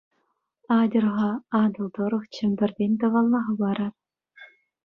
Атьӑр-ха, 0.79 1.31
Атӑл 1.61 1.87
тӑрӑх 1.95 2.23
Чӗмпӗртен 2.33 2.91
тӑвалла 2.99 3.39
хӑпарар. 3.45 3.93